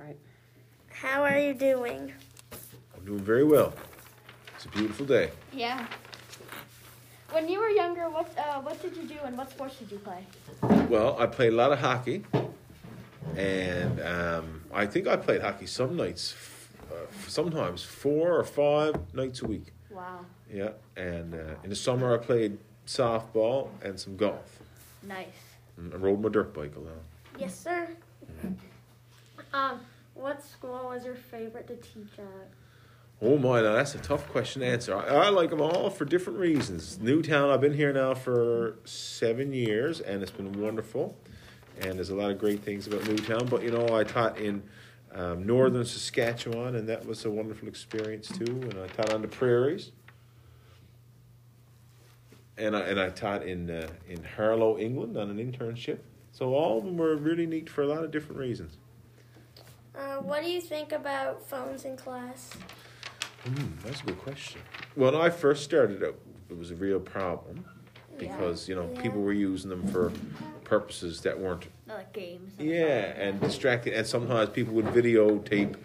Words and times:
All 0.00 0.06
right. 0.06 0.16
How 0.88 1.22
are 1.22 1.38
you 1.38 1.52
doing? 1.52 2.12
I'm 2.96 3.04
doing 3.04 3.20
very 3.20 3.44
well. 3.44 3.74
It's 4.54 4.64
a 4.64 4.68
beautiful 4.68 5.04
day. 5.04 5.30
Yeah. 5.52 5.86
When 7.32 7.48
you 7.48 7.60
were 7.60 7.68
younger, 7.68 8.08
what 8.08 8.36
uh, 8.38 8.60
what 8.60 8.80
did 8.80 8.96
you 8.96 9.04
do 9.04 9.16
and 9.24 9.36
what 9.36 9.50
sports 9.50 9.76
did 9.76 9.92
you 9.92 9.98
play? 9.98 10.24
Well, 10.88 11.16
I 11.18 11.26
played 11.26 11.52
a 11.52 11.56
lot 11.56 11.70
of 11.72 11.78
hockey, 11.78 12.24
and 13.36 14.00
um, 14.00 14.62
I 14.72 14.86
think 14.86 15.06
I 15.06 15.16
played 15.16 15.42
hockey 15.42 15.66
some 15.66 15.96
nights, 15.96 16.34
uh, 16.90 16.94
sometimes 17.28 17.82
four 17.82 18.32
or 18.32 18.44
five 18.44 18.94
nights 19.14 19.42
a 19.42 19.46
week. 19.46 19.72
Wow. 19.90 20.24
Yeah, 20.52 20.70
and 20.96 21.34
uh, 21.34 21.62
in 21.62 21.70
the 21.70 21.76
summer 21.76 22.12
I 22.14 22.18
played 22.18 22.58
softball 22.86 23.68
and 23.82 24.00
some 24.00 24.16
golf. 24.16 24.60
Nice. 25.02 25.26
And 25.76 25.92
I 25.94 25.96
rode 25.98 26.20
my 26.20 26.30
dirt 26.30 26.52
bike 26.52 26.74
a 26.76 26.80
lot. 26.80 27.02
Yes, 27.38 27.54
sir. 27.54 27.88
Um, 29.52 29.80
what 30.20 30.42
school 30.42 30.88
was 30.88 31.04
your 31.04 31.14
favorite 31.14 31.66
to 31.68 31.76
teach 31.76 32.18
at? 32.18 32.50
Oh 33.22 33.36
my, 33.36 33.60
now 33.60 33.74
that's 33.74 33.94
a 33.94 33.98
tough 33.98 34.28
question 34.28 34.62
to 34.62 34.68
answer. 34.68 34.96
I, 34.96 35.26
I 35.26 35.28
like 35.28 35.50
them 35.50 35.60
all 35.60 35.90
for 35.90 36.04
different 36.04 36.38
reasons. 36.38 36.98
Newtown, 36.98 37.50
I've 37.50 37.60
been 37.60 37.74
here 37.74 37.92
now 37.92 38.14
for 38.14 38.76
seven 38.84 39.52
years, 39.52 40.00
and 40.00 40.22
it's 40.22 40.30
been 40.30 40.60
wonderful. 40.60 41.16
And 41.80 41.94
there's 41.94 42.10
a 42.10 42.14
lot 42.14 42.30
of 42.30 42.38
great 42.38 42.62
things 42.62 42.86
about 42.86 43.06
Newtown. 43.06 43.46
But 43.46 43.62
you 43.62 43.70
know, 43.70 43.96
I 43.96 44.04
taught 44.04 44.38
in 44.38 44.62
um, 45.12 45.46
northern 45.46 45.84
Saskatchewan, 45.84 46.76
and 46.76 46.88
that 46.88 47.06
was 47.06 47.24
a 47.24 47.30
wonderful 47.30 47.68
experience 47.68 48.28
too. 48.28 48.44
And 48.46 48.78
I 48.78 48.86
taught 48.86 49.12
on 49.12 49.22
the 49.22 49.28
prairies, 49.28 49.92
and 52.56 52.76
I 52.76 52.80
and 52.80 53.00
I 53.00 53.10
taught 53.10 53.42
in 53.42 53.70
uh, 53.70 53.88
in 54.08 54.24
Harlow, 54.24 54.78
England, 54.78 55.16
on 55.16 55.30
an 55.30 55.36
internship. 55.38 55.98
So 56.32 56.54
all 56.54 56.78
of 56.78 56.84
them 56.84 56.96
were 56.96 57.16
really 57.16 57.46
neat 57.46 57.68
for 57.68 57.82
a 57.82 57.86
lot 57.86 58.04
of 58.04 58.10
different 58.10 58.38
reasons. 58.38 58.78
Uh, 59.94 60.16
what 60.18 60.42
do 60.42 60.50
you 60.50 60.60
think 60.60 60.92
about 60.92 61.46
phones 61.48 61.84
in 61.84 61.96
class? 61.96 62.50
Hmm, 63.44 63.66
that's 63.82 64.00
a 64.02 64.04
good 64.04 64.18
question. 64.18 64.60
When 64.94 65.14
I 65.14 65.30
first 65.30 65.64
started 65.64 66.02
out, 66.04 66.14
it 66.48 66.56
was 66.56 66.70
a 66.70 66.74
real 66.74 67.00
problem 67.00 67.64
because 68.18 68.68
you 68.68 68.74
know 68.74 68.90
Yeah. 68.94 69.00
people 69.02 69.22
were 69.22 69.32
using 69.32 69.70
them 69.70 69.86
for 69.88 70.12
purposes 70.64 71.22
that 71.22 71.38
weren't 71.38 71.66
Like 71.88 72.12
games. 72.12 72.52
yeah 72.58 73.12
and 73.18 73.40
distracting, 73.40 73.94
and 73.94 74.06
sometimes 74.06 74.50
people 74.50 74.74
would 74.74 74.86
videotape 74.86 75.76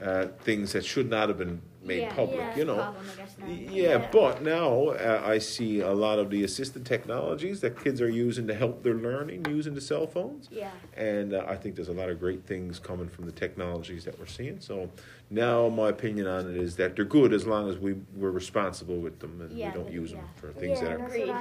uh, 0.00 0.26
things 0.42 0.72
that 0.72 0.84
should 0.84 1.10
not 1.10 1.28
have 1.28 1.38
been 1.38 1.60
made 1.82 2.02
Yeah, 2.02 2.14
public. 2.14 2.38
yeah, 2.38 2.56
you 2.56 2.64
know. 2.64 2.74
Problem, 2.76 3.04
I 3.12 3.16
guess, 3.16 3.36
now. 3.38 3.46
Yeah, 3.48 3.70
Yeah. 3.98 4.08
but 4.12 4.42
now 4.42 4.88
uh, 4.88 5.22
I 5.24 5.38
see 5.38 5.80
a 5.80 5.92
lot 5.92 6.18
of 6.18 6.28
the 6.30 6.42
assistive 6.42 6.84
technologies 6.84 7.60
that 7.62 7.82
kids 7.82 8.00
are 8.00 8.08
using 8.08 8.46
to 8.48 8.54
help 8.54 8.82
their 8.82 8.94
learning 8.94 9.46
using 9.48 9.74
the 9.74 9.80
cell 9.80 10.06
phones. 10.06 10.48
Yeah. 10.52 10.70
And 10.96 11.34
uh, 11.34 11.44
I 11.48 11.56
think 11.56 11.76
there's 11.76 11.88
a 11.88 11.92
lot 11.94 12.10
of 12.10 12.20
great 12.20 12.44
things 12.46 12.78
coming 12.78 13.08
from 13.08 13.26
the 13.26 13.32
technologies 13.32 14.04
that 14.04 14.18
we're 14.18 14.26
seeing. 14.26 14.60
So 14.60 14.90
now 15.30 15.68
my 15.68 15.88
opinion 15.88 16.26
on 16.26 16.50
it 16.50 16.56
is 16.56 16.76
that 16.76 16.94
they're 16.94 17.04
good 17.04 17.32
as 17.32 17.46
long 17.46 17.68
as 17.70 17.78
we, 17.78 17.94
we're 18.16 18.30
responsible 18.30 18.96
with 18.98 19.18
them 19.20 19.40
and 19.40 19.50
Yeah, 19.56 19.68
we 19.70 19.74
don't 19.74 19.86
the- 19.86 19.92
use 19.92 20.12
them 20.12 20.24
for 20.36 20.52
things 20.52 20.78
yeah, 20.80 20.88
that 20.88 20.92
are. 20.94 20.98
that's 20.98 21.12
Agreed. 21.14 21.28
what 21.28 21.36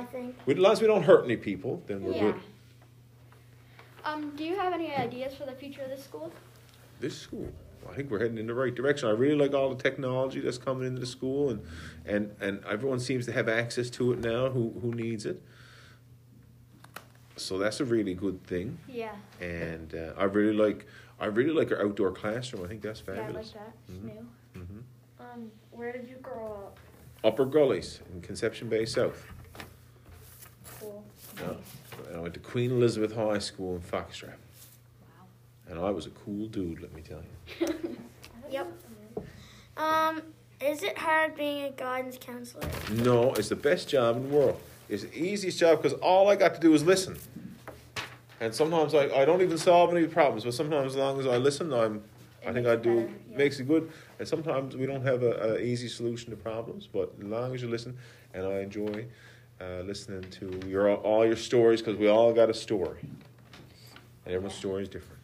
I. 0.48 0.52
As 0.52 0.58
long 0.58 0.72
as 0.72 0.82
we 0.82 0.88
don't 0.88 1.04
hurt 1.04 1.26
any 1.26 1.38
people, 1.38 1.82
then 1.88 2.04
we're 2.04 2.14
Yeah. 2.14 2.22
good. 2.22 2.36
Um, 4.06 4.34
do 4.38 4.44
you 4.46 4.56
have 4.56 4.72
any 4.74 4.96
ideas 4.96 5.34
for 5.36 5.46
the 5.46 5.52
future 5.52 5.82
of 5.82 5.90
this 5.90 6.04
school? 6.04 6.32
This 7.00 7.16
school, 7.18 7.48
I 7.90 7.94
think 7.94 8.10
we're 8.12 8.20
heading 8.20 8.38
in 8.38 8.48
the 8.48 8.54
right 8.54 8.74
direction. 8.74 9.08
I 9.10 9.12
really 9.12 9.36
like 9.36 9.54
all 9.54 9.74
the 9.74 9.82
technology 9.82 10.40
that's 10.40 10.58
coming 10.58 10.88
into 10.88 11.00
the 11.00 11.06
school, 11.06 11.50
and 11.50 11.62
and 12.06 12.36
and 12.42 12.64
everyone 12.66 13.00
seems 13.00 13.26
to 13.26 13.32
have 13.32 13.48
access 13.50 13.90
to 13.92 14.14
it 14.14 14.20
now. 14.20 14.50
Who 14.50 14.74
who 14.82 14.94
needs 14.94 15.26
it? 15.26 15.42
So 17.36 17.58
that's 17.58 17.80
a 17.80 17.86
really 17.86 18.14
good 18.14 18.44
thing. 18.46 18.78
Yeah. 18.90 19.16
and 19.40 19.94
uh, 19.94 20.14
I 20.18 20.24
really 20.26 20.54
like 20.56 20.86
I 21.20 21.26
really 21.28 21.52
like 21.54 21.72
our 21.72 21.82
outdoor 21.86 22.12
classroom. 22.12 22.64
I 22.66 22.68
think 22.68 22.82
that's 22.82 23.00
fabulous. 23.00 23.54
Yeah, 23.56 23.62
I 23.62 23.64
like 23.66 23.74
that. 23.76 23.78
It's 23.88 23.98
Mhm. 23.98 24.04
new. 24.04 24.62
hmm 24.62 24.80
Um, 25.20 25.52
where 25.72 25.92
did 25.92 26.08
you 26.10 26.18
grow 26.22 26.54
up? 26.68 26.80
Upper 27.24 27.46
Gullies 27.46 28.02
in 28.14 28.22
Conception 28.22 28.70
Bay 28.70 28.86
South. 28.86 29.26
Cool. 30.80 31.04
Yeah. 31.40 31.54
And 32.08 32.16
I 32.18 32.20
went 32.20 32.34
to 32.36 32.40
Queen 32.40 32.72
Elizabeth 32.72 33.16
High 33.16 33.40
School 33.40 33.76
in 33.76 33.82
Foxtrap. 33.82 34.36
And 35.70 35.80
I 35.80 35.90
was 35.90 36.06
a 36.06 36.12
cool 36.12 36.48
dude. 36.48 36.82
Let 36.82 36.94
me 36.94 37.02
tell 37.02 37.22
you. 37.60 37.98
Yep. 38.50 38.72
Um, 39.76 40.22
is 40.62 40.84
it 40.84 40.98
hard 40.98 41.36
being 41.36 41.66
a 41.66 41.72
guidance 41.72 42.18
counselor? 42.18 42.68
No, 42.92 43.34
it's 43.34 43.50
the 43.50 43.58
best 43.58 43.90
job 43.90 44.16
in 44.16 44.30
the 44.30 44.36
world. 44.36 44.60
It's 44.88 45.04
the 45.04 45.14
easiest 45.22 45.60
job 45.60 45.82
because 45.82 46.00
all 46.00 46.30
I 46.30 46.38
got 46.38 46.56
to 46.56 46.62
do 46.62 46.74
is 46.74 46.84
listen. 46.84 47.18
And 48.40 48.56
sometimes 48.56 48.96
I, 48.96 49.10
I 49.10 49.26
don't 49.26 49.42
even 49.42 49.58
solve 49.58 49.94
any 49.94 50.08
problems, 50.08 50.46
but 50.46 50.54
sometimes 50.54 50.94
as 50.94 50.96
long 50.96 51.20
as 51.20 51.28
I 51.28 51.38
listen, 51.38 51.74
I'm 51.74 52.04
I 52.48 52.54
think 52.54 52.66
I 52.68 52.76
do 52.76 53.02
better, 53.02 53.14
yeah. 53.32 53.38
makes 53.38 53.60
it 53.60 53.68
good. 53.68 53.92
And 54.20 54.28
sometimes 54.28 54.78
we 54.78 54.86
don't 54.86 55.04
have 55.04 55.24
a, 55.24 55.56
a 55.56 55.60
easy 55.60 55.90
solution 55.90 56.30
to 56.30 56.38
problems, 56.38 56.88
but 56.88 57.12
as 57.20 57.26
long 57.26 57.54
as 57.54 57.62
you 57.62 57.68
listen, 57.68 57.98
and 58.34 58.46
I 58.46 58.60
enjoy 58.60 59.06
uh, 59.60 59.82
listening 59.82 60.30
to 60.32 60.62
your 60.68 60.96
all 60.96 61.26
your 61.26 61.36
stories 61.36 61.82
because 61.82 61.98
we 61.98 62.08
all 62.08 62.32
got 62.32 62.50
a 62.50 62.54
story, 62.54 63.00
and 63.02 64.34
everyone's 64.34 64.56
story 64.56 64.84
is 64.84 64.90
different. 64.90 65.17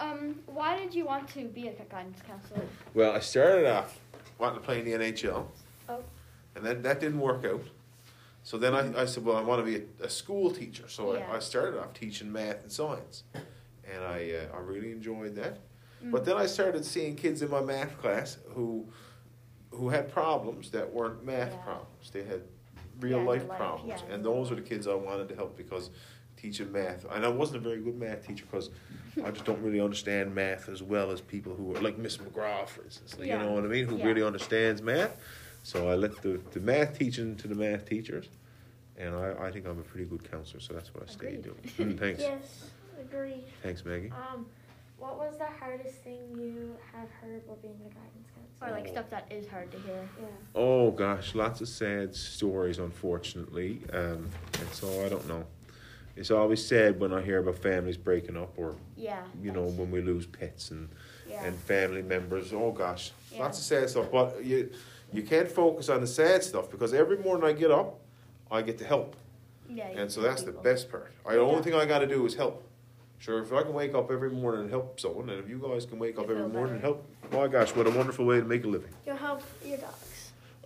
Um, 0.00 0.36
why 0.46 0.78
did 0.78 0.94
you 0.94 1.04
want 1.04 1.28
to 1.34 1.44
be 1.44 1.68
a 1.68 1.72
guidance 1.72 2.18
counselor? 2.26 2.62
Well, 2.94 3.12
I 3.12 3.20
started 3.20 3.66
off 3.70 3.98
wanting 4.38 4.58
to 4.60 4.64
play 4.64 4.78
in 4.80 4.84
the 4.86 4.92
NHL, 4.92 5.46
Oh. 5.88 6.02
and 6.56 6.64
then 6.64 6.82
that 6.82 7.00
didn't 7.00 7.20
work 7.20 7.44
out. 7.44 7.62
So 8.42 8.56
then 8.56 8.74
I, 8.74 9.02
I 9.02 9.04
said, 9.04 9.24
well, 9.24 9.36
I 9.36 9.42
want 9.42 9.64
to 9.64 9.70
be 9.70 9.84
a, 10.00 10.06
a 10.06 10.08
school 10.08 10.50
teacher. 10.50 10.84
So 10.88 11.14
Yeah. 11.14 11.28
I, 11.30 11.36
I 11.36 11.38
started 11.40 11.78
off 11.78 11.92
teaching 11.92 12.32
math 12.32 12.62
and 12.62 12.72
science, 12.72 13.24
and 13.34 14.02
I 14.02 14.32
uh, 14.50 14.56
I 14.56 14.60
really 14.60 14.90
enjoyed 14.92 15.34
that. 15.36 15.58
Mm. 16.02 16.10
But 16.10 16.24
then 16.24 16.38
I 16.38 16.46
started 16.46 16.84
seeing 16.86 17.14
kids 17.14 17.42
in 17.42 17.50
my 17.50 17.60
math 17.60 17.98
class 18.00 18.38
who 18.54 18.86
who 19.70 19.90
had 19.90 20.10
problems 20.10 20.70
that 20.70 20.90
weren't 20.90 21.24
math 21.24 21.52
Yeah. 21.52 21.58
problems. 21.58 22.10
They 22.10 22.24
had 22.24 22.40
real 23.00 23.18
Yeah, 23.18 23.24
life 23.24 23.46
life, 23.48 23.58
problems, 23.58 24.02
and 24.10 24.24
those 24.24 24.48
were 24.48 24.56
the 24.56 24.62
kids 24.62 24.88
I 24.88 24.94
wanted 24.94 25.28
to 25.28 25.34
help 25.34 25.56
because 25.58 25.90
teaching 26.40 26.72
math. 26.72 27.04
And 27.10 27.24
I 27.24 27.28
wasn't 27.28 27.58
a 27.58 27.68
very 27.68 27.80
good 27.80 27.98
math 27.98 28.26
teacher 28.26 28.44
because 28.50 28.70
I 29.24 29.30
just 29.30 29.44
don't 29.44 29.60
really 29.62 29.80
understand 29.80 30.34
math 30.34 30.68
as 30.68 30.82
well 30.82 31.10
as 31.10 31.20
people 31.20 31.54
who 31.54 31.76
are 31.76 31.80
like 31.80 31.98
Miss 31.98 32.16
McGraw, 32.16 32.66
for 32.68 32.82
instance. 32.82 33.18
Like, 33.18 33.28
Yeah. 33.28 33.38
You 33.40 33.44
know 33.46 33.52
what 33.52 33.64
I 33.64 33.68
mean? 33.68 33.86
Who 33.86 33.96
Yeah. 33.96 34.06
really 34.06 34.22
understands 34.22 34.82
math. 34.82 35.16
So 35.62 35.88
I 35.88 35.94
left 35.94 36.22
the, 36.22 36.40
the 36.52 36.60
math 36.60 36.98
teaching 36.98 37.36
to 37.36 37.48
the 37.48 37.54
math 37.54 37.84
teachers, 37.86 38.28
and 38.96 39.14
I, 39.14 39.34
I 39.38 39.50
think 39.50 39.66
I'm 39.66 39.78
a 39.78 39.82
pretty 39.82 40.06
good 40.06 40.28
counselor. 40.30 40.60
So 40.60 40.72
that's 40.72 40.94
what 40.94 41.02
I 41.02 41.06
stayed 41.06 41.40
Agreed. 41.40 41.42
doing. 41.76 41.90
Mm, 41.94 41.98
thanks, 42.00 42.20
Yes, 42.20 42.70
agreed. 42.98 43.44
thanks, 43.62 43.84
Maggie. 43.84 44.10
Um, 44.10 44.46
what 44.98 45.18
was 45.18 45.36
the 45.36 45.46
hardest 45.58 45.96
thing 45.96 46.18
you 46.38 46.76
have 46.94 47.08
heard 47.20 47.42
while 47.46 47.58
being 47.60 47.74
a 47.74 47.94
guidance 47.94 48.28
counselor? 48.34 48.42
Or 48.62 48.68
counselor? 48.68 48.80
like 48.80 48.88
stuff 48.88 49.10
that 49.10 49.30
is 49.30 49.46
hard 49.48 49.70
to 49.72 49.78
hear. 49.80 50.08
Yeah. 50.18 50.26
Oh 50.54 50.90
gosh, 50.92 51.34
lots 51.34 51.60
of 51.60 51.68
sad 51.68 52.14
stories, 52.14 52.78
unfortunately. 52.78 53.82
Um, 53.92 54.30
and 54.58 54.68
so 54.72 55.04
I 55.04 55.10
don't 55.10 55.26
know. 55.28 55.44
It's 56.20 56.30
always 56.30 56.62
sad 56.64 57.00
when 57.00 57.14
I 57.14 57.22
hear 57.22 57.38
about 57.38 57.56
families 57.56 57.96
breaking 57.96 58.36
up, 58.36 58.52
or 58.58 58.76
Yeah. 58.94 59.22
you 59.42 59.52
know, 59.52 59.62
when 59.64 59.90
we 59.90 60.02
lose 60.02 60.26
pets 60.26 60.70
and 60.70 60.90
Yeah. 61.26 61.42
and 61.44 61.56
family 61.56 62.02
members. 62.02 62.52
Oh 62.52 62.72
gosh, 62.72 63.12
Yeah. 63.32 63.40
lots 63.40 63.56
of 63.58 63.64
sad 63.64 63.88
stuff. 63.88 64.10
But 64.12 64.44
you 64.44 64.68
you 65.12 65.22
can't 65.22 65.50
focus 65.50 65.88
on 65.88 66.02
the 66.02 66.06
sad 66.06 66.44
stuff 66.44 66.70
because 66.70 66.92
every 66.94 67.16
morning 67.16 67.44
I 67.48 67.52
get 67.52 67.70
up, 67.72 67.98
I 68.50 68.60
get 68.62 68.76
to 68.78 68.84
help, 68.84 69.16
yeah. 69.68 69.90
you 69.90 69.96
and 69.98 70.12
so 70.12 70.20
that's 70.20 70.42
the 70.42 70.52
best 70.52 70.90
part. 70.90 71.10
I, 71.26 71.34
the 71.36 71.40
only 71.40 71.62
thing 71.62 71.74
I 71.74 71.86
got 71.86 72.00
to 72.00 72.06
do 72.06 72.24
is 72.26 72.34
help. 72.34 72.62
Sure, 73.18 73.42
if 73.42 73.52
I 73.52 73.62
can 73.62 73.72
wake 73.72 73.94
up 73.94 74.10
every 74.10 74.30
morning 74.30 74.60
and 74.62 74.70
help 74.70 75.00
someone, 75.00 75.28
and 75.30 75.42
if 75.42 75.48
you 75.48 75.58
guys 75.58 75.84
can 75.86 75.98
wake 75.98 76.16
You 76.16 76.22
up 76.22 76.30
every 76.30 76.42
feel 76.42 76.48
morning 76.50 76.74
and 76.74 76.82
help, 76.82 77.04
my 77.32 77.48
gosh, 77.48 77.74
what 77.74 77.86
a 77.86 77.90
wonderful 77.90 78.24
way 78.26 78.38
to 78.40 78.46
make 78.46 78.64
a 78.64 78.68
living. 78.68 78.90
You'll 79.06 79.16
help 79.16 79.42
your 79.64 79.78
dogs. 79.78 80.09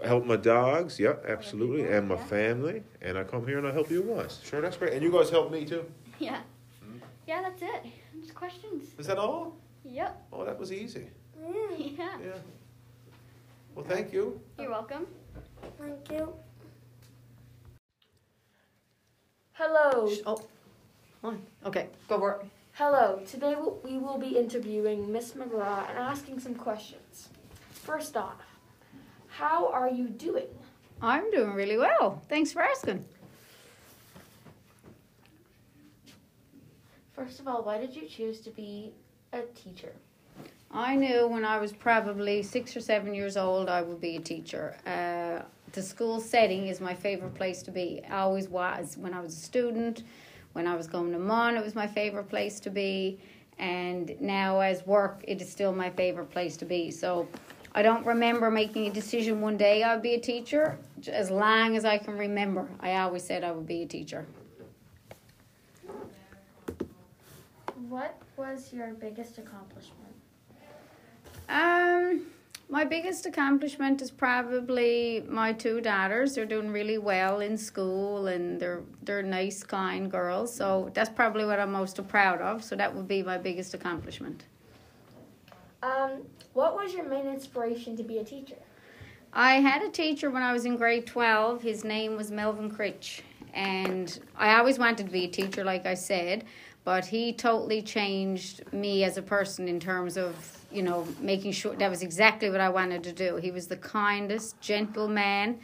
I 0.03 0.07
help 0.09 0.25
my 0.27 0.37
dogs, 0.37 0.99
yeah, 0.99 1.15
absolutely, 1.27 1.83
people, 1.83 1.95
and 1.97 2.09
my 2.09 2.17
yeah. 2.17 2.25
family, 2.25 2.83
and 3.01 3.17
I 3.17 3.25
come 3.25 3.47
here 3.47 3.59
and 3.59 3.67
I 3.67 3.73
help 3.73 3.91
you 3.91 4.03
guys. 4.03 4.41
Sure, 4.45 4.61
that's 4.61 4.77
great. 4.77 4.93
And 4.93 5.03
you 5.03 5.11
guys 5.13 5.31
help 5.31 5.51
me 5.51 5.65
too. 5.65 5.85
Yeah. 6.21 6.43
Hmm. 6.81 6.99
Yeah, 7.27 7.43
that's 7.43 7.61
it. 7.63 7.87
Just 8.21 8.35
questions. 8.35 8.91
Is 8.99 9.07
that 9.09 9.19
all? 9.19 9.57
Yep. 9.85 10.27
Oh, 10.33 10.45
that 10.45 10.59
was 10.59 10.73
easy. 10.73 11.09
Yeah, 11.43 11.51
Yeah. 11.79 12.19
Yeah. 12.25 12.33
Well, 13.75 13.85
thank 13.85 14.13
you. 14.13 14.41
You're 14.59 14.71
welcome. 14.71 15.07
thank 15.79 16.11
you. 16.11 16.33
Hello. 19.53 20.09
Oh, 20.27 20.39
on. 21.25 21.43
Okay, 21.67 21.89
go 22.09 22.19
for 22.19 22.33
it. 22.41 22.47
Hello, 22.73 23.21
today 23.27 23.55
we'll- 23.57 23.81
we 23.85 23.99
will 23.99 24.19
be 24.19 24.37
interviewing 24.37 25.11
Miss 25.13 25.33
McGraw 25.33 25.89
and 25.89 25.99
asking 25.99 26.41
some 26.41 26.55
questions. 26.55 27.29
First 27.71 28.17
off, 28.17 28.54
how 29.37 29.69
are 29.69 29.89
you 29.89 30.09
doing? 30.09 30.47
I'm 31.03 31.31
doing 31.31 31.53
really 31.53 31.77
well. 31.77 32.23
Thanks 32.29 32.53
for 32.53 32.63
asking. 32.63 33.05
First 37.13 37.41
of 37.41 37.49
all, 37.49 37.63
why 37.63 37.79
did 37.79 37.95
you 37.95 38.09
choose 38.09 38.41
to 38.41 38.51
be 38.51 38.93
a 39.33 39.43
teacher? 39.55 39.93
I 40.71 40.97
knew 40.97 41.29
when 41.29 41.45
I 41.45 41.59
was 41.59 41.73
probably 41.73 42.43
six 42.43 42.77
or 42.77 42.81
seven 42.81 43.15
years 43.15 43.37
old 43.37 43.69
I 43.69 43.83
would 43.83 44.01
be 44.01 44.17
a 44.17 44.21
teacher. 44.21 44.77
Uh, 44.87 45.45
the 45.73 45.83
school 45.83 46.21
setting 46.21 46.69
is 46.69 46.81
my 46.81 46.95
favorite 46.95 47.35
place 47.35 47.63
to 47.65 47.71
be. 47.71 48.03
I 48.09 48.19
always 48.21 48.49
was. 48.49 48.97
When 48.99 49.15
I 49.15 49.21
was 49.21 49.35
a 49.35 49.41
student, 49.41 50.05
when 50.53 50.67
I 50.67 50.77
was 50.77 50.87
going 50.87 51.13
to 51.13 51.19
MUN, 51.19 51.57
it 51.57 51.65
was 51.65 51.75
my 51.75 51.87
favorite 51.87 52.29
place 52.29 52.61
to 52.61 52.71
be. 52.71 53.19
and 53.59 54.17
now 54.21 54.61
as 54.61 54.85
work, 54.85 55.23
it 55.29 55.41
is 55.41 55.49
still 55.51 55.73
my 55.73 55.91
favorite 55.91 56.31
place 56.31 56.57
to 56.57 56.65
be. 56.65 56.91
So 56.91 57.29
I 57.77 57.83
don't 57.83 58.07
remember 58.07 58.53
making 58.53 58.87
a 58.87 58.91
decision 58.91 59.41
one 59.41 59.57
day 59.57 59.83
I'd 59.83 60.01
be 60.01 60.15
a 60.15 60.21
teacher. 60.21 60.79
As 61.09 61.29
long 61.29 61.77
as 61.77 61.85
I 61.85 61.99
can 61.99 62.17
remember, 62.17 62.69
I 62.79 62.97
always 62.99 63.25
said 63.25 63.43
I 63.43 63.51
would 63.51 63.67
be 63.67 63.83
a 63.83 63.87
teacher. 63.87 64.27
What 67.89 68.17
was 68.37 68.73
your 68.73 68.95
biggest 68.95 69.39
accomplishment? 69.39 70.15
Um, 71.49 72.27
my 72.69 72.85
biggest 72.85 73.27
accomplishment 73.27 74.01
is 74.01 74.11
probably 74.11 75.25
my 75.29 75.53
two 75.53 75.81
daughters. 75.81 76.35
They're 76.35 76.47
doing 76.47 76.71
really 76.71 76.99
well 76.99 77.41
in 77.41 77.59
school, 77.59 78.29
and 78.29 78.59
they're 78.61 78.83
they're 79.03 79.23
nice, 79.23 79.63
kind 79.65 80.11
girls. 80.11 80.55
So 80.55 80.91
that's 80.95 81.11
probably 81.11 81.45
what 81.45 81.59
I'm 81.59 81.73
most 81.73 82.01
proud 82.09 82.41
of. 82.41 82.65
So 82.65 82.77
that 82.77 82.95
would 82.95 83.09
be 83.09 83.23
my 83.23 83.37
biggest 83.37 83.75
accomplishment. 83.75 84.45
Um, 85.85 86.23
what 86.55 86.75
was 86.75 86.95
your 86.95 87.05
main 87.05 87.27
inspiration 87.27 87.95
to 87.97 88.03
be 88.03 88.19
a 88.19 88.25
teacher? 88.25 88.57
I 89.35 89.57
had 89.57 89.83
a 89.83 89.91
teacher 89.91 90.31
when 90.31 90.43
I 90.43 90.53
was 90.53 90.65
in 90.65 90.77
grade 90.77 91.07
12. 91.07 91.61
His 91.61 91.85
name 91.85 92.17
was 92.17 92.31
Melvin 92.31 92.71
Critch. 92.71 93.21
And 93.53 94.19
I 94.37 94.57
always 94.57 94.79
wanted 94.79 95.07
to 95.07 95.13
be 95.13 95.25
a 95.25 95.29
teacher, 95.29 95.63
like 95.63 95.85
I 95.85 95.95
said, 95.95 96.45
but 96.85 97.05
he 97.05 97.33
totally 97.33 97.83
changed 97.83 98.73
me 98.73 99.05
as 99.05 99.17
a 99.17 99.23
person 99.23 99.69
in 99.69 99.79
terms 99.79 100.17
of, 100.17 100.35
you 100.73 100.83
know, 100.83 101.07
making 101.21 101.53
sure 101.53 101.75
that 101.77 101.91
was 101.91 102.03
exactly 102.03 102.51
what 102.51 102.61
I 102.61 102.69
wanted 102.69 103.05
to 103.05 103.13
do. 103.13 103.37
He 103.37 103.51
was 103.51 103.67
the 103.67 103.77
kindest, 103.77 104.61
gentle 104.61 105.07
man. 105.07 105.61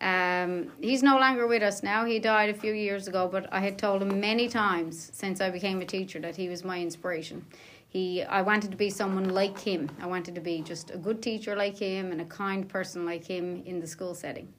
Um, 0.00 0.70
he's 0.80 1.02
no 1.02 1.18
longer 1.18 1.46
with 1.46 1.62
us 1.62 1.82
now. 1.82 2.04
He 2.04 2.18
died 2.18 2.50
a 2.50 2.54
few 2.54 2.72
years 2.72 3.08
ago, 3.08 3.28
but 3.30 3.52
I 3.52 3.60
had 3.60 3.78
told 3.78 4.02
him 4.02 4.20
many 4.20 4.48
times 4.48 5.10
since 5.12 5.40
I 5.40 5.50
became 5.50 5.80
a 5.80 5.84
teacher 5.84 6.20
that 6.20 6.36
he 6.36 6.48
was 6.48 6.64
my 6.64 6.80
inspiration 6.80 7.44
he 7.88 8.22
I 8.22 8.42
wanted 8.42 8.70
to 8.70 8.76
be 8.76 8.90
someone 8.90 9.30
like 9.30 9.58
him. 9.58 9.90
I 10.00 10.06
wanted 10.06 10.34
to 10.34 10.40
be 10.40 10.60
just 10.60 10.90
a 10.90 10.98
good 10.98 11.22
teacher 11.22 11.56
like 11.56 11.78
him 11.78 12.12
and 12.12 12.20
a 12.20 12.24
kind 12.24 12.68
person 12.68 13.06
like 13.06 13.24
him 13.24 13.62
in 13.64 13.80
the 13.80 13.86
school 13.86 14.14
setting. 14.14 14.52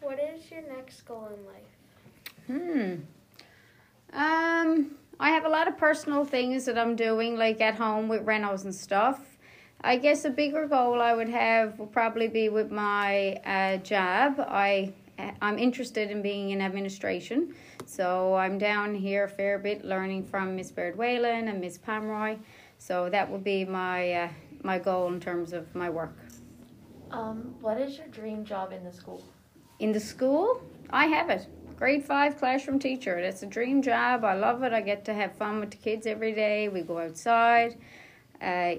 What 0.00 0.20
is 0.20 0.50
your 0.50 0.62
next 0.62 1.02
goal 1.02 1.28
in 1.36 1.44
life? 1.46 1.72
Hmm. 2.46 2.94
Um, 4.12 4.96
I 5.18 5.30
have 5.30 5.44
a 5.44 5.48
lot 5.48 5.66
of 5.66 5.76
personal 5.76 6.24
things 6.24 6.66
that 6.66 6.78
I'm 6.78 6.94
doing, 6.94 7.36
like 7.36 7.60
at 7.60 7.74
home 7.74 8.08
with 8.08 8.24
Renos 8.24 8.64
and 8.64 8.74
stuff. 8.74 9.33
I 9.84 9.98
guess 9.98 10.24
a 10.24 10.30
bigger 10.30 10.66
goal 10.66 11.02
I 11.02 11.12
would 11.12 11.28
have 11.28 11.78
would 11.78 11.92
probably 11.92 12.26
be 12.26 12.48
with 12.48 12.72
my 12.72 13.34
uh, 13.44 13.76
job. 13.76 14.40
I 14.40 14.94
I'm 15.42 15.58
interested 15.58 16.10
in 16.10 16.22
being 16.22 16.50
in 16.50 16.62
administration. 16.62 17.54
So 17.84 18.34
I'm 18.34 18.56
down 18.56 18.94
here 18.94 19.24
a 19.24 19.28
fair 19.28 19.58
bit 19.58 19.84
learning 19.84 20.24
from 20.24 20.56
Miss 20.56 20.70
Baird 20.70 20.96
Whalen 20.96 21.48
and 21.48 21.60
Miss 21.60 21.76
Pomeroy. 21.76 22.38
So 22.78 23.10
that 23.10 23.30
would 23.30 23.44
be 23.44 23.66
my 23.66 24.12
uh, 24.12 24.28
my 24.62 24.78
goal 24.78 25.12
in 25.12 25.20
terms 25.20 25.52
of 25.52 25.72
my 25.74 25.90
work. 25.90 26.16
Um, 27.10 27.54
what 27.60 27.78
is 27.78 27.98
your 27.98 28.08
dream 28.08 28.42
job 28.42 28.72
in 28.72 28.82
the 28.84 28.92
school? 28.92 29.22
In 29.80 29.92
the 29.92 30.00
school, 30.00 30.62
I 30.88 31.06
have 31.06 31.28
it. 31.28 31.46
Grade 31.76 32.04
five 32.04 32.38
classroom 32.38 32.78
teacher. 32.78 33.20
That's 33.20 33.42
a 33.42 33.46
dream 33.46 33.82
job. 33.82 34.24
I 34.24 34.32
love 34.32 34.62
it. 34.62 34.72
I 34.72 34.80
get 34.80 35.04
to 35.04 35.12
have 35.12 35.36
fun 35.36 35.60
with 35.60 35.72
the 35.72 35.76
kids 35.76 36.06
every 36.06 36.32
day. 36.32 36.68
We 36.68 36.80
go 36.80 37.00
outside. 37.00 37.76
Uh, 38.40 38.76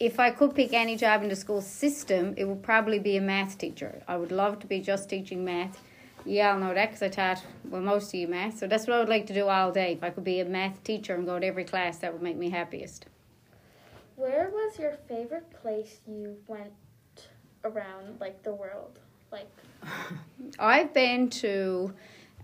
if 0.00 0.18
I 0.18 0.30
could 0.30 0.54
pick 0.54 0.72
any 0.72 0.96
job 0.96 1.22
in 1.22 1.28
the 1.28 1.36
school 1.36 1.60
system, 1.60 2.34
it 2.38 2.46
would 2.46 2.62
probably 2.62 2.98
be 2.98 3.18
a 3.18 3.20
math 3.20 3.58
teacher. 3.58 4.02
I 4.08 4.16
would 4.16 4.32
love 4.32 4.58
to 4.60 4.66
be 4.66 4.80
just 4.80 5.10
teaching 5.10 5.44
math. 5.44 5.78
You 6.24 6.42
all 6.42 6.58
know 6.58 6.72
that 6.72 6.86
because 6.86 7.02
I 7.02 7.08
taught 7.08 7.44
well 7.68 7.82
most 7.82 8.08
of 8.08 8.14
you 8.14 8.26
math. 8.26 8.58
So 8.58 8.66
that's 8.66 8.86
what 8.86 8.96
I 8.96 8.98
would 9.00 9.10
like 9.10 9.26
to 9.26 9.34
do 9.34 9.48
all 9.48 9.70
day. 9.70 9.92
If 9.92 10.02
I 10.02 10.08
could 10.08 10.24
be 10.24 10.40
a 10.40 10.44
math 10.46 10.82
teacher 10.84 11.14
and 11.14 11.26
go 11.26 11.38
to 11.38 11.46
every 11.46 11.64
class, 11.64 11.98
that 11.98 12.12
would 12.14 12.22
make 12.22 12.36
me 12.36 12.48
happiest. 12.48 13.06
Where 14.16 14.50
was 14.50 14.78
your 14.78 14.96
favorite 15.06 15.50
place 15.50 16.00
you 16.06 16.36
went 16.46 16.72
around, 17.64 18.20
like 18.20 18.42
the 18.42 18.54
world? 18.54 18.98
Like, 19.30 19.50
I've 20.58 20.94
been 20.94 21.28
to 21.30 21.92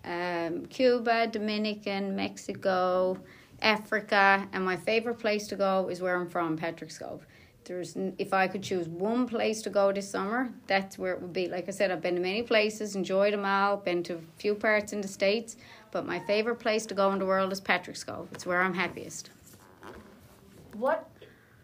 um, 0.05 0.67
Cuba, 0.67 1.27
Dominican, 1.27 2.17
Mexico, 2.17 3.19
Africa, 3.63 4.47
and 4.53 4.65
my 4.65 4.77
favorite 4.77 5.19
place 5.19 5.47
to 5.49 5.57
go 5.57 5.89
is 5.89 6.01
where 6.01 6.17
I'm 6.17 6.29
from, 6.29 6.57
Patrick's 6.57 6.99
Cove 6.99 7.27
there's 7.67 7.97
if 8.19 8.33
I 8.33 8.49
could 8.49 8.63
choose 8.63 8.89
one 8.89 9.27
place 9.27 9.61
to 9.63 9.71
go 9.71 9.93
this 9.93 10.09
summer, 10.09 10.51
that's 10.67 10.99
where 10.99 11.13
it 11.13 11.21
would 11.21 11.33
be. 11.33 11.49
Like 11.49 11.69
I 11.69 11.73
said, 11.73 11.91
I've 11.91 12.01
been 12.01 12.15
to 12.15 12.21
many 12.21 12.43
places, 12.43 12.97
enjoyed 12.97 13.33
them 13.33 13.45
all, 13.45 13.77
been 13.77 14.03
to 14.05 14.15
a 14.15 14.21
few 14.39 14.55
parts 14.55 14.93
in 14.93 15.01
the 15.01 15.09
states, 15.09 15.57
but 15.91 16.07
my 16.07 16.21
favorite 16.21 16.57
place 16.57 16.87
to 16.87 16.95
go 16.95 17.13
in 17.13 17.19
the 17.19 17.27
world 17.27 17.53
is 17.53 17.61
Patrick's 17.61 18.05
Cove. 18.05 18.29
It's 18.33 18.47
where 18.47 18.63
I'm 18.63 18.75
happiest. 18.75 19.31
What 20.75 21.09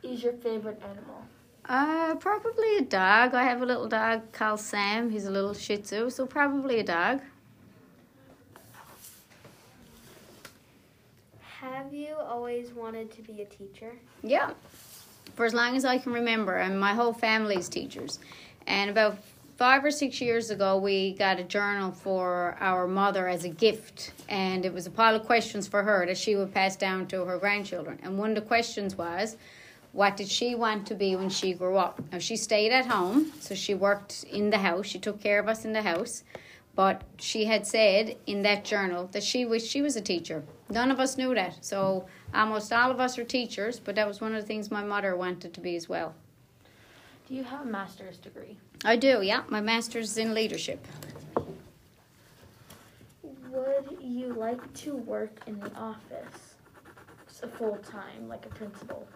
is 0.03 0.23
your 0.23 0.33
favorite 0.35 0.81
animal? 0.83 1.23
Uh, 1.69 2.17
probably 2.17 2.79
a 2.79 2.83
dog. 2.83 3.35
I 3.35 3.45
have 3.45 3.63
a 3.63 3.67
little 3.67 3.87
dog 3.87 4.33
called 4.33 4.61
Sam. 4.61 5.11
He's 5.11 5.27
a 5.27 5.31
little 5.31 5.55
Shih 5.55 5.79
Tzu, 5.79 6.11
so 6.11 6.27
probably 6.27 6.81
a 6.81 6.83
dog. 6.83 7.21
Have 11.61 11.95
you 11.95 12.17
always 12.17 12.73
wanted 12.73 13.13
to 13.13 13.23
be 13.23 13.43
a 13.43 13.45
teacher? 13.45 13.93
Yeah, 14.25 14.51
for 15.35 15.47
as 15.47 15.55
long 15.55 15.77
as 15.77 15.85
I 15.85 15.99
can 15.99 16.13
remember, 16.13 16.57
and 16.57 16.79
my 16.79 16.95
whole 16.95 17.13
family's 17.13 17.69
teachers. 17.69 18.19
And 18.67 18.91
about 18.91 19.19
five 19.57 19.85
or 19.85 19.91
six 19.91 20.21
years 20.21 20.51
ago, 20.51 20.79
we 20.79 21.15
got 21.15 21.39
a 21.39 21.45
journal 21.45 21.93
for 21.93 22.57
our 22.61 22.87
mother 22.87 23.29
as 23.29 23.45
a 23.45 23.49
gift, 23.49 24.13
and 24.29 24.65
it 24.65 24.73
was 24.73 24.87
a 24.87 24.91
pile 24.91 25.15
of 25.15 25.25
questions 25.25 25.67
for 25.67 25.83
her 25.83 26.07
that 26.07 26.19
she 26.19 26.37
would 26.37 26.53
pass 26.53 26.77
down 26.77 27.07
to 27.09 27.25
her 27.25 27.39
grandchildren. 27.39 27.99
And 28.03 28.19
one 28.19 28.31
of 28.31 28.37
the 28.37 28.43
questions 28.43 28.97
was, 28.97 29.37
what 29.93 30.17
did 30.17 30.29
she 30.29 30.55
want 30.55 30.87
to 30.87 30.95
be 30.95 31.17
when 31.17 31.29
she 31.29 31.53
grew 31.53 31.77
up? 31.77 32.01
Now, 32.11 32.19
she 32.19 32.37
stayed 32.37 32.73
at 32.73 32.87
home, 32.87 33.33
so 33.41 33.55
she 33.55 33.75
worked 33.75 34.25
in 34.25 34.51
the 34.51 34.59
house, 34.59 34.87
she 34.87 34.99
took 34.99 35.21
care 35.21 35.39
of 35.39 35.49
us 35.49 35.65
in 35.65 35.73
the 35.73 35.83
house. 35.83 36.25
But 36.75 37.03
she 37.19 37.45
had 37.45 37.67
said 37.67 38.17
in 38.27 38.41
that 38.43 38.65
journal 38.65 39.07
that 39.13 39.23
she 39.23 39.45
wished 39.45 39.71
she 39.71 39.83
was 39.83 39.95
a 39.95 40.01
teacher. 40.01 40.43
None 40.73 40.91
of 40.91 40.99
us 40.99 41.17
knew 41.17 41.35
that. 41.35 41.65
So 41.65 42.07
Almost 42.35 42.73
all 42.73 42.91
of 42.91 42.99
us 42.99 43.19
are 43.19 43.25
teachers, 43.25 43.79
but 43.79 43.95
that 43.97 44.09
was 44.09 44.21
one 44.21 44.35
of 44.35 44.41
the 44.41 44.47
things 44.47 44.71
my 44.71 44.83
mother 44.83 45.15
wanted 45.15 45.53
to 45.53 45.61
be 45.61 45.77
as 45.77 45.89
well. 45.89 46.15
Do 47.29 47.35
you 47.35 47.45
have 47.45 47.63
a 47.63 47.67
master's 47.67 48.17
degree? 48.17 48.57
I 48.85 48.97
do, 48.97 49.21
yeah. 49.23 49.43
My 49.49 49.61
master's 49.61 50.13
is 50.13 50.19
in 50.19 50.33
leadership. 50.35 50.85
Would 53.23 53.99
you 54.01 54.33
like 54.33 54.73
to 54.75 54.97
work 54.97 55.43
in 55.47 55.61
the 55.61 55.73
office 55.75 56.55
full 57.59 57.77
time, 57.79 58.29
like 58.29 58.47
a 58.47 58.49
principal? 58.51 59.07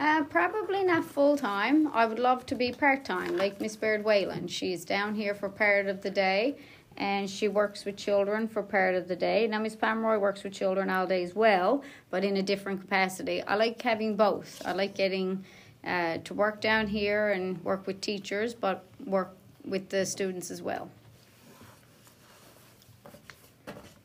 Uh, 0.00 0.24
probably 0.24 0.82
not 0.84 1.04
full 1.04 1.36
time. 1.36 1.88
I 1.92 2.06
would 2.06 2.18
love 2.18 2.46
to 2.46 2.54
be 2.54 2.72
part 2.72 3.04
time, 3.04 3.36
like 3.36 3.60
Miss 3.60 3.76
Baird 3.76 4.04
Whalen. 4.04 4.48
She's 4.48 4.84
down 4.84 5.14
here 5.14 5.34
for 5.34 5.48
part 5.48 5.86
of 5.86 6.02
the 6.02 6.10
day 6.10 6.56
and 6.98 7.30
she 7.30 7.46
works 7.46 7.84
with 7.84 7.96
children 7.96 8.48
for 8.48 8.60
part 8.60 8.96
of 8.96 9.06
the 9.06 9.14
day. 9.14 9.46
Now, 9.46 9.60
Miss 9.60 9.76
Pomeroy 9.76 10.18
works 10.18 10.42
with 10.42 10.52
children 10.52 10.90
all 10.90 11.06
day 11.06 11.22
as 11.22 11.34
well, 11.34 11.82
but 12.10 12.24
in 12.24 12.36
a 12.36 12.42
different 12.42 12.80
capacity. 12.80 13.40
I 13.42 13.54
like 13.54 13.80
having 13.80 14.16
both. 14.16 14.60
I 14.66 14.72
like 14.72 14.94
getting 14.96 15.44
uh, 15.86 16.18
to 16.24 16.34
work 16.34 16.60
down 16.60 16.88
here 16.88 17.30
and 17.30 17.64
work 17.64 17.86
with 17.86 18.00
teachers, 18.00 18.52
but 18.52 18.84
work 19.06 19.36
with 19.64 19.88
the 19.90 20.04
students 20.04 20.50
as 20.50 20.60
well. 20.60 20.90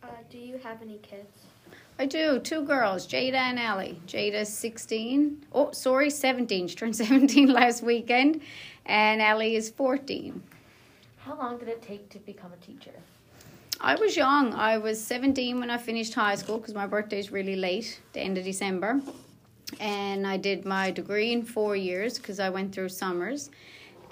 Uh, 0.03 0.07
do 0.29 0.38
you 0.38 0.59
have 0.59 0.81
any 0.83 1.00
kids? 1.00 1.39
I 1.97 2.05
do. 2.05 2.39
Two 2.39 2.63
girls, 2.63 3.07
Jada 3.07 3.33
and 3.33 3.57
Ellie. 3.57 4.00
Jada's 4.05 4.50
16. 4.50 5.45
Oh, 5.51 5.71
sorry, 5.71 6.12
17. 6.12 6.67
She 6.67 6.75
turned 6.75 6.95
17 6.95 7.51
last 7.51 7.81
weekend. 7.81 8.41
And 8.85 9.19
Ellie 9.19 9.55
is 9.55 9.71
14. 9.71 10.43
How 11.25 11.37
long 11.37 11.57
did 11.57 11.69
it 11.69 11.81
take 11.81 12.09
to 12.09 12.19
become 12.19 12.51
a 12.51 12.57
teacher? 12.57 12.91
I 13.79 13.95
was 13.95 14.17
young. 14.17 14.53
I 14.53 14.77
was 14.77 15.01
17 15.01 15.57
when 15.57 15.69
I 15.69 15.77
finished 15.77 16.13
high 16.13 16.35
school 16.35 16.57
because 16.57 16.73
my 16.73 16.85
birthday 16.85 17.17
is 17.17 17.31
really 17.31 17.55
late, 17.55 18.01
the 18.11 18.19
end 18.19 18.37
of 18.37 18.43
December. 18.43 18.99
And 19.79 20.27
I 20.27 20.35
did 20.35 20.65
my 20.65 20.91
degree 20.91 21.31
in 21.31 21.43
four 21.43 21.77
years 21.77 22.17
because 22.17 22.41
I 22.41 22.49
went 22.49 22.75
through 22.75 22.89
summers. 22.89 23.49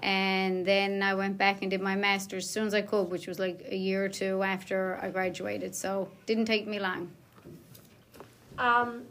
And 0.02 0.66
then 0.66 1.04
I 1.04 1.14
went 1.14 1.38
back 1.38 1.62
and 1.62 1.70
did 1.70 1.82
my 1.82 1.96
master's 1.96 2.46
as 2.46 2.50
soon 2.50 2.66
as 2.66 2.74
I 2.74 2.82
could, 2.82 3.10
which 3.10 3.28
was 3.28 3.40
like 3.40 3.66
a 3.70 3.76
year 3.76 4.06
or 4.06 4.10
two 4.10 4.42
after 4.42 4.98
I 5.02 5.10
graduated. 5.10 5.76
So 5.76 6.08
didn't 6.26 6.46
take 6.46 6.66
me 6.66 6.80
long. 6.80 7.12
Um, 8.58 9.04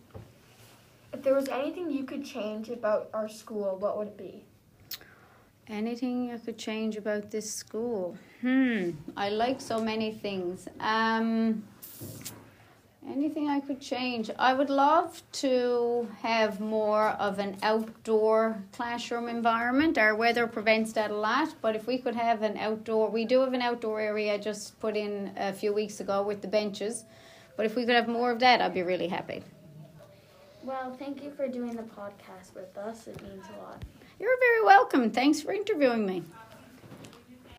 if 1.13 1.23
there 1.23 1.35
was 1.35 1.49
anything 1.49 1.91
you 1.91 2.05
could 2.05 2.25
change 2.25 2.71
about 2.71 3.11
our 3.13 3.29
school, 3.29 3.77
what 3.79 3.99
would 3.99 4.09
it 4.09 4.17
be? 4.17 4.45
Anything 5.71 6.33
I 6.33 6.39
could 6.39 6.59
change 6.59 6.97
about 6.97 7.31
this 7.31 7.49
school? 7.49 8.17
Hmm, 8.41 8.91
I 9.17 9.29
like 9.29 9.61
so 9.61 9.81
many 9.81 10.11
things. 10.11 10.67
Um, 10.81 11.63
anything 13.09 13.49
I 13.49 13.61
could 13.61 13.81
change? 13.81 14.33
I 14.37 14.53
would 14.53 14.69
love 14.69 15.23
to 15.33 16.09
have 16.23 16.59
more 16.59 17.11
of 17.11 17.39
an 17.39 17.57
outdoor 17.63 18.61
classroom 18.73 19.29
environment. 19.29 19.97
Our 19.97 20.17
weather 20.17 20.49
prevents 20.49 20.93
that 20.95 21.13
a 21.13 21.17
lot, 21.17 21.55
but 21.63 21.77
if 21.77 21.87
we 21.87 21.99
could 21.99 22.17
have 22.17 22.43
an 22.43 22.57
outdoor, 22.57 23.09
we 23.09 23.25
do 23.25 23.39
have 23.41 23.53
an 23.53 23.63
outdoor 23.63 24.01
area 24.01 24.41
just 24.41 24.81
put 24.81 24.97
in 24.97 25.31
a 25.37 25.53
few 25.53 25.73
weeks 25.73 26.01
ago 26.01 26.21
with 26.25 26.43
the 26.43 26.49
benches. 26.49 27.05
But 27.57 27.65
if 27.65 27.77
we 27.77 27.87
could 27.87 27.95
have 27.95 28.09
more 28.09 28.33
of 28.33 28.41
that, 28.41 28.61
I'd 28.61 28.75
be 28.75 28.83
really 28.83 29.09
happy. 29.09 29.45
Well, 30.65 30.93
thank 30.99 31.23
you 31.23 31.31
for 31.31 31.47
doing 31.47 31.77
the 31.77 31.85
podcast 31.85 32.57
with 32.57 32.77
us. 32.77 33.07
It 33.07 33.23
means 33.23 33.45
a 33.57 33.63
lot. 33.63 33.85
You're 34.21 34.39
very 34.39 34.65
welcome. 34.65 35.11
Thanks 35.11 35.41
for 35.41 35.51
interviewing 35.51 36.05
me. 36.05 36.23